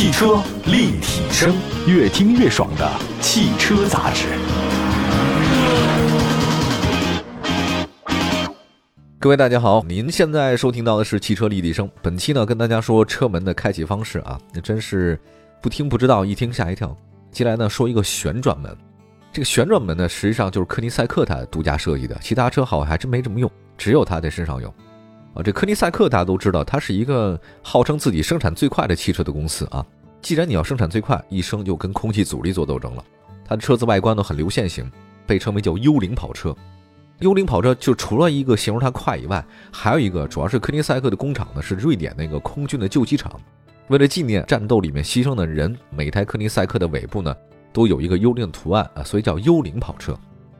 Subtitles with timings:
[0.00, 1.54] 汽车立体声，
[1.86, 4.28] 越听越爽的汽车杂志。
[9.18, 11.86] 各位大家好，您现在收听到的是汽车立体声。
[12.00, 15.20] 本期呢，跟大家说车门的开启方式啊，那真是
[15.60, 16.96] 不听不知道，一听吓一跳。
[17.30, 18.74] 接下来呢，说一个旋转门。
[19.30, 24.74] 这个旋转门呢，实际上就是科尼赛克它独家设计的，其他车好像还真没这么用，只有它在身上有。
[25.32, 29.86] 啊，这科尼赛克大家都知道，它是一个号称自己生产最快的汽车的公司啊。
[30.22, 33.04] 既然你要生产最快，一生就跟空气阻力做斗争了。
[33.44, 34.90] 它的车子外观呢很流线型，
[35.26, 36.54] 被称为叫幽灵跑车。
[37.20, 43.38] 幽灵跑车就除了一个形容它快以外，还有一个主要是科尼赛克的工厂呢是瑞典那个空军的旧机场。
[43.88, 47.34] 为了纪念战斗里面牺牲的人，每台科尼赛克的尾部呢
[47.72, 50.16] 都有一个幽灵的图案啊，所以叫幽灵跑车。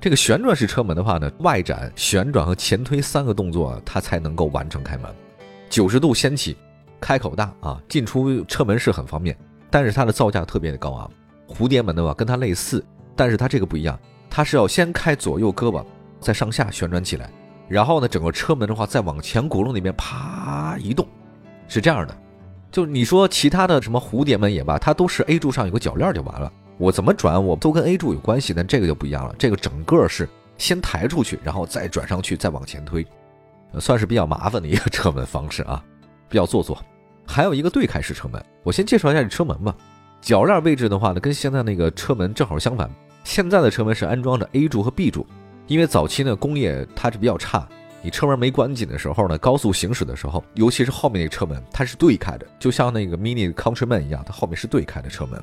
[0.00, 5.10] 这个旋转式车门的话呢，外展、旋转和前推三个动作，它才能够完成开门。
[5.70, 6.56] 九十度掀起，
[7.04, 9.36] 开口大啊，进出车门是很方便。
[9.70, 11.10] 但是它的造价特别的高昂。
[11.46, 12.82] 蝴蝶门的话跟它类似，
[13.14, 13.98] 但是它这个不一样，
[14.30, 15.84] 它是要先开左右胳膊，
[16.18, 17.30] 再上下旋转起来，
[17.68, 21.06] 然后呢，整个车门的话再往前轱辘那边啪移动，
[21.68, 22.16] 是这样的。
[22.72, 26.50] 就你说其他的什么蝴蝶门也罢，它都是 A 柱上有个铰链就完了。
[26.78, 29.34] 我怎么转，我都跟 A 柱有关系，但这个就不一样了。
[29.38, 33.06] 这个整个是先抬出去，然后再转上去，再往前推，
[33.78, 35.84] 算是比较麻烦的一个车门方式啊，
[36.28, 36.78] 比较做作。
[37.26, 39.74] 还有一个对开式车门，我先介绍一下这车门吧。
[40.22, 42.90] 铰链位置的话呢，跟现在那个车门正好相反。
[43.24, 45.26] 现在的车门是安装着 A 柱和 B 柱，
[45.66, 47.66] 因为早期呢工业它是比较差，
[48.02, 55.42] 你车门没关紧的时候呢，高速行驶的时候，尤其是后面那车门，它是对开的，就像那个 Mini Countryman 一样，它后面是对开的车门。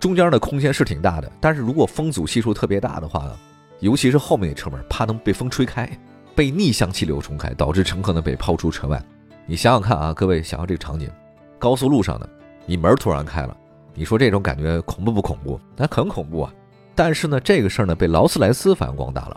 [0.00, 3.36] 中间的空间是挺大的，但是如果风阻系数特别大的话呢，
[3.80, 5.88] 尤其是后面那车门，怕能被风吹开，
[6.34, 9.02] 被逆向气流冲开，导致乘客呢被抛出车外。
[9.46, 11.10] 你想想看啊，各位想想这个场景，
[11.58, 12.28] 高速路上呢，
[12.66, 13.56] 你门突然开了，
[13.94, 15.60] 你说这种感觉恐怖不恐怖？
[15.76, 16.52] 那很恐怖啊！
[16.94, 19.36] 但是呢，这个事儿呢被劳斯莱斯发扬光大了。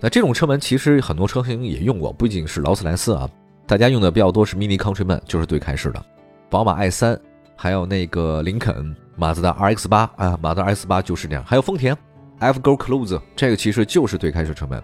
[0.00, 3.28] 那这种车门其实很多车型也用过，不仅是劳斯莱斯啊，
[3.66, 6.04] 大家用的比较多是 Mini Countryman，就是对开式的，
[6.48, 7.18] 宝马 i 三，
[7.56, 8.94] 还有那个林肯。
[9.14, 11.44] 马自达 RX 八啊，马自达 RX 八就是这样。
[11.44, 11.96] 还有丰田
[12.38, 14.82] F Go Close，这个其实就是对开式车门，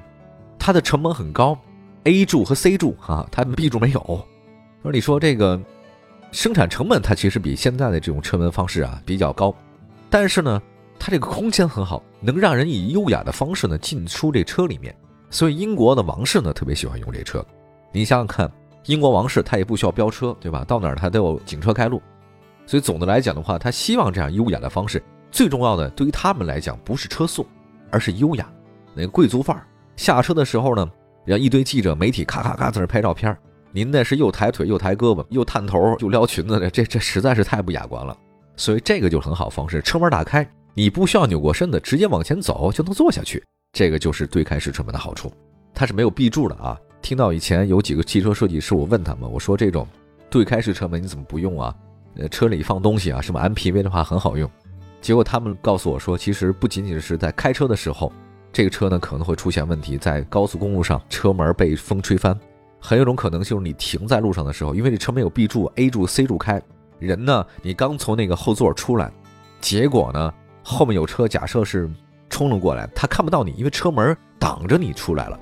[0.58, 1.58] 它的成本很高
[2.04, 4.26] ，A 柱和 C 柱哈，它 B 柱没有。
[4.82, 5.60] 说你说这个
[6.30, 9.54] 生产成本，它其实比现在的这种车门方式啊比较高，
[10.08, 10.62] 但是呢，
[10.98, 14.94] 它这个空间很好，能让人以优雅的方式呢进出这车里面。
[15.30, 17.44] 所以英国的王室呢特别喜欢用这车。
[17.92, 18.50] 你想想看，
[18.86, 20.64] 英国王室他也不需要飙车，对吧？
[20.64, 22.00] 到哪儿他都有警车开路。
[22.66, 25.02] 所以总的来讲的话，他希望这样优雅的方式。
[25.30, 27.46] 最重要的，对于他们来讲，不是车速，
[27.90, 28.48] 而是优雅，
[28.94, 29.66] 那个贵族范儿。
[29.96, 30.88] 下车的时候呢，
[31.24, 33.36] 让一堆记者、媒体咔咔咔在那拍照片。
[33.78, 38.16] 您那是又抬腿又抬胳膊又探头又撩裙子的，这这实在是太不雅观了。
[38.56, 40.44] 所以这个就很好方式，车门打开，
[40.74, 43.40] 你不需要扭过身子，直接往前走就能坐下去。
[43.72, 45.32] 这个就是对开式车门的好处，
[45.72, 46.76] 它是没有 B 柱的啊。
[47.00, 49.86] 听到以前有几个汽车设计师，我问他们，我说这种
[50.28, 51.72] 对开式车门你怎么不用啊？
[52.16, 54.50] 呃，车里放东西啊，什么 MPV 的话很好用。
[55.00, 58.12] 结果他们告诉我说，其实不仅仅是在开车的时候，
[58.52, 62.36] 这个车呢可能会出现问题，在高速公路上车门被风吹翻，
[62.80, 66.62] 很有种可能就是你停在路上的时候，因为这车没有 B 柱、A 柱、C 柱开，
[66.98, 69.10] 人呢你刚从那个后座出来，
[69.60, 71.90] 结果呢后面有车，假设是
[72.30, 75.38] 冲了过来，他看不到你，因为车门挡着你出来了，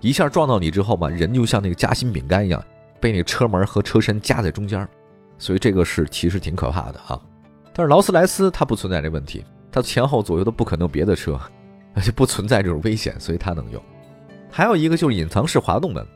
[0.00, 2.62] 一下撞到你之后嘛，人就像那个夹心饼干一样，
[3.00, 4.86] 被那车门和车身夹在中间。
[5.38, 7.18] 所以这个是其实挺可怕的哈，
[7.72, 9.42] 但是劳斯莱斯它不存在这问题，
[9.72, 11.40] 它前后左右都不可能有别的车，
[11.94, 13.82] 而且不存在这种危险，所以它能用。
[14.50, 16.06] 还有一个就是隐藏式滑动门，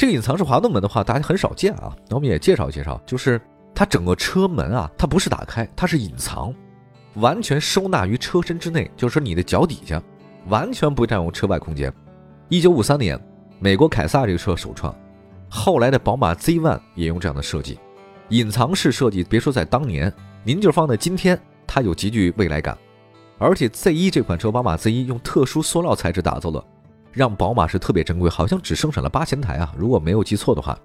[0.00, 1.94] 这个隐藏式滑动门的话，大家很少见啊。
[2.08, 3.38] 那我们也介绍介绍，就是
[3.74, 6.54] 它整个车门啊，它不是打开，它是隐藏，
[7.16, 10.02] 完全收纳于车身之内，就是说你的脚底下，
[10.48, 11.92] 完全不占用车外空间。
[12.48, 13.20] 一九五三年，
[13.58, 14.96] 美国凯撒这个车首创，
[15.50, 17.78] 后来的宝马 Z1 也用这样的设计。
[18.30, 20.10] 隐藏式设计，别说在当年，
[20.42, 22.74] 您就放在今天，它有极具未来感。
[23.36, 26.64] 而且 Z1 这款车，宝马 Z1 用特殊塑料材质打造的，
[27.12, 30.78] 让宝马是特别珍贵，好像只生产了八千台啊，如果没有记错的话。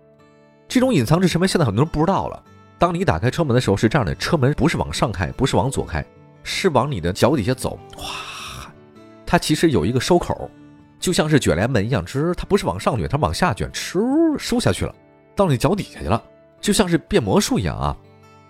[0.68, 2.44] 这种隐藏式车门现在很多人不知道了。
[2.78, 6.04] 当你打开车门的时候是这样的，车门不是往上开，不是往左开，
[6.44, 7.80] 是往你的脚底下走。
[7.98, 8.04] 哇，
[9.26, 10.50] 它其实有一个收口，
[11.00, 14.94] 就像是卷帘门一样，吱，它不是往上卷，它往下卷，哧，收下去了，
[15.36, 16.22] 到你脚底下去了。
[16.60, 17.96] 就像是变魔术一样啊，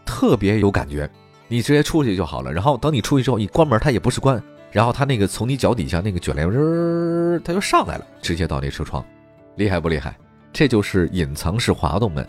[0.06, 1.10] 特别有感觉。
[1.48, 2.52] 你直接出去就好了。
[2.52, 4.42] 然后等你出去之后，一关门它也不是关，
[4.76, 9.02] 然后它那个从你脚底下那个卷帘门，它就上来了，直接到那车窗，
[9.56, 10.14] 厉害不厉害？
[10.52, 12.28] 这就是隐藏式滑动门。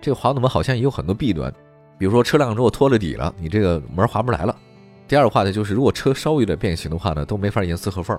[0.00, 1.52] 这个滑动门好像也有很多弊端，
[1.98, 4.56] 比如说车辆如果脱了底了，你这个门滑不来了。
[5.06, 8.18] 第二个话呢，就是如果车稍微有点变形的话呢，都没法严丝合缝。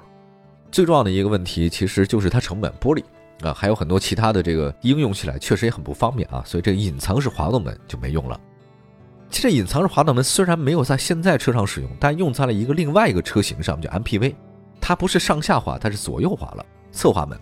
[0.72, 3.04] 最重要的一个问题，其实就是它成本，玻璃
[3.44, 8.40] 啊，还有很多其他的这个应用起来确实也很不方便啊，所以这个隐藏式滑动门就没用了。
[9.34, 14.36] 其实隐藏式滑动门虽然没有在现在车上使用，但用在了一个另外一个车型上，叫 MPV，
[14.80, 17.36] 它不是上下滑，它是左右滑了，侧滑门。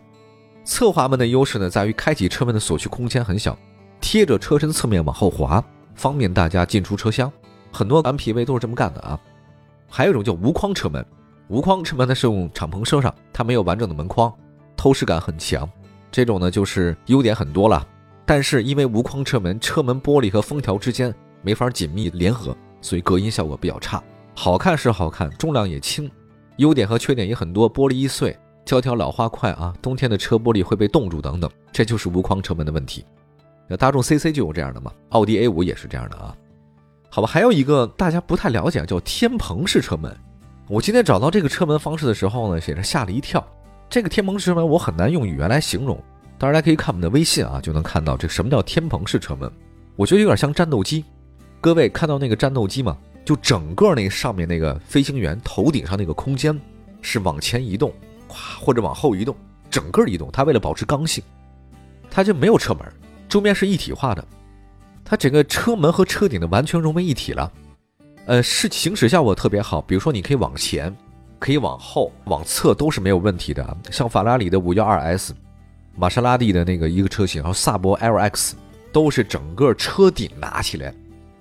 [0.63, 3.57] 侧滑门的优势呢，在于开启车门的所需空间很小，
[3.99, 5.61] 贴着车身侧面往后滑。
[5.93, 7.29] 方便大家进出车厢，
[7.73, 9.19] 很多 MPV 都是这么干的啊。
[9.89, 11.05] 还有一种叫无框车门，
[11.49, 14.33] 无框车门呢是用敞篷车上，它没有完整的门框，
[14.77, 15.69] 透视感很强。
[16.09, 17.85] 这种呢就是优点很多了，
[18.25, 24.01] 但是因为无框车门，车门玻璃和封条之间没法紧密联合，所以隔音效果比较差。
[24.35, 26.09] 好看是好看，重量也轻，
[26.57, 27.71] 优点和缺点也很多。
[27.71, 33.05] 玻璃易碎，胶条老化快啊，冬天的车玻璃会被冻住等等，这就是无框车门的问题。
[33.67, 36.35] 那大众 CC 就有这样的嘛，奥迪 A 五也是这样的啊。
[37.09, 40.15] 好吧，还有一个大家不太了解，叫天棚式车门。
[40.69, 43.45] 我今天找到这个车门方式的时候呢，也是吓了一跳。
[43.89, 46.01] 这个天棚式车门我很难用语言来形容，
[46.37, 49.51] 大家可以看我们的微信啊，就能看到这什么叫天棚式车门。
[49.97, 51.03] 我觉得有点像战斗机。
[51.61, 52.97] 各位看到那个战斗机吗？
[53.23, 56.59] 就整个那上面那个飞行员头顶上那个空间
[57.03, 57.93] 是往前移动，
[58.27, 59.35] 咵或者往后移动，
[59.69, 60.27] 整个移动。
[60.33, 61.23] 它为了保持刚性，
[62.09, 62.83] 它就没有车门。
[63.29, 64.27] 周边是一体化的，
[65.05, 67.51] 它整个车门和车顶的完全融为一体了，
[68.25, 69.79] 呃，是行驶效果特别好。
[69.83, 70.93] 比如说，你可以往前，
[71.37, 73.77] 可以往后、往侧都是没有问题的。
[73.91, 75.31] 像法拉利的五幺二 S，
[75.95, 78.53] 玛莎拉蒂的那个一个车型，然后萨博 LX
[78.91, 80.91] 都是整个车顶拿起来，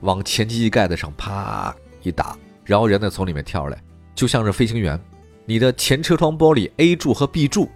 [0.00, 3.82] 往前机盖子上啪一打，然后人呢从里面跳出来，
[4.14, 4.98] 就像是飞行员。
[5.46, 7.68] 你的前车窗玻璃 A 柱和 B 柱，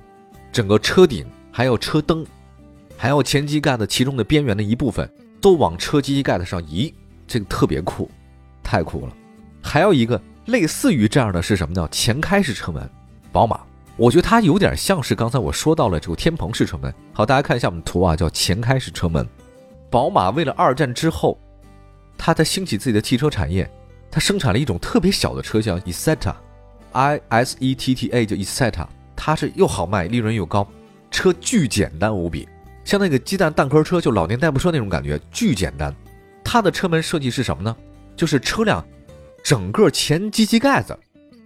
[0.53, 2.25] 整个车顶还有车灯。
[2.97, 5.11] 还有前机盖的其中的边缘的一部分
[5.41, 6.94] 都往车机盖子上移，
[7.26, 8.09] 这个特别酷，
[8.62, 9.12] 太酷了。
[9.61, 11.88] 还有一个类似于这样的是什么呢？
[11.91, 12.88] 前开式车门，
[13.32, 13.61] 宝马，
[13.97, 16.94] 我觉得它有点像是刚才我说到了这个天棚式车门。
[17.12, 19.27] 好，大家看一下我们图啊，叫前开式车门。
[19.91, 21.37] 宝马为了二战之后，
[22.16, 23.70] 它在兴起自己的汽车产业，
[24.11, 30.66] 它生产了一种特别小的车叫 Isetta，I S E T T A 就 Isetta，它是又好卖，利润又高，
[31.11, 32.49] 车巨简单无比。
[32.84, 35.94] 像那个鸡蛋蛋壳车，就老年代步车那种感觉，巨简单。
[36.44, 37.75] 它的车门设计是什么呢？
[38.14, 38.84] 就是车辆
[39.43, 40.96] 整个前机器盖子，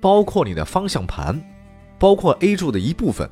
[0.01, 1.41] 包括你的方向盘，
[1.99, 3.31] 包括 A 柱的一部分，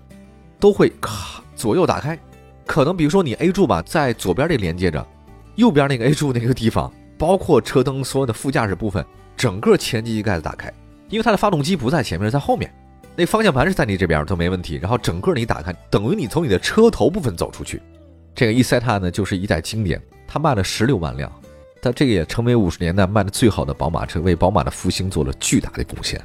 [0.59, 2.19] 都会咔左右打开。
[2.65, 5.07] 可能比如说你 A 柱吧，在左边这连接着，
[5.57, 9.05] 右边那个 A 柱那个地方，包括车灯所有的副驾驶部分，
[9.37, 10.73] 整个前机盖子打开，
[11.09, 12.73] 因为它的发动机不在前面，在后面。
[13.15, 17.81] 那方向盘是在你这边都没问题，然后整个你打开，等于你从你的车头部分走出去。
[18.35, 21.33] 这个 e s t a 呢，就是一代经典，它卖了十六万辆，
[21.81, 26.21] 它这个也成为五十年代卖的最好的宝马车，为宝马的复兴做了巨大的贡献。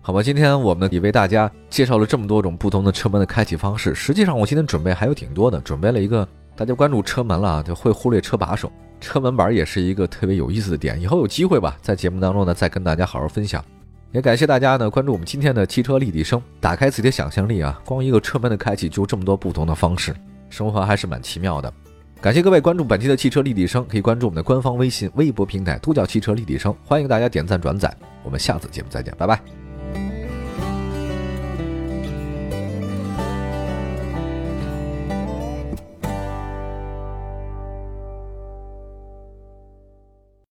[0.00, 3.94] 好吧，今天我们也为大家介绍了这么多种不同的车门的开启方式。
[3.94, 11.00] 实际上，我今天准备还有挺多的，准备了一个大家关注车门了啊就会忽略车把手，车门板也是一个特别有意思的点。
[11.00, 13.64] 以后有机会吧，在节目当中呢，再跟大家好好分享。
[14.12, 17.78] 也感谢大家呢关注我们今天的汽车立体声，打开自己的想象力啊！
[17.84, 20.14] 光一个车门的开启就这么多不同的方式。
[20.48, 21.70] 生活还是蛮奇妙的，
[22.20, 29.65] 感谢各位关注本期的汽车立体声，可以关注我们的官方微信、微博平台“都叫汽车立体声”，欢迎大家点赞转载，我们下次节目再见，拜拜。